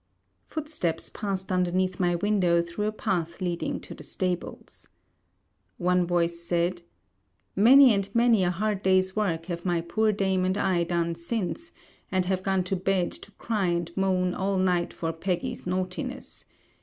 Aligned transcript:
Footsteps 0.47 1.09
passed 1.13 1.51
underneath 1.51 1.99
my 1.99 2.15
window 2.15 2.59
through 2.63 2.87
a 2.87 2.91
path 2.91 3.39
leading 3.39 3.79
to 3.81 3.93
the 3.93 4.01
stables. 4.03 4.87
One 5.77 6.07
voice 6.07 6.39
said, 6.39 6.81
'Many 7.55 7.93
and 7.93 8.09
many 8.15 8.43
a 8.43 8.49
hard 8.49 8.81
day's 8.81 9.15
work 9.15 9.45
have 9.45 9.63
my 9.63 9.79
poor 9.79 10.11
dame 10.11 10.43
and 10.43 10.57
I 10.57 10.85
done 10.85 11.13
since, 11.13 11.71
and 12.11 12.25
have 12.25 12.41
gone 12.41 12.63
to 12.63 12.75
bed 12.75 13.11
to 13.11 13.29
cry 13.33 13.67
and 13.67 13.95
moan 13.95 14.33
all 14.33 14.57
night 14.57 14.91
for 14.91 15.13
Peggy's 15.13 15.67
naughtiness. 15.67 16.45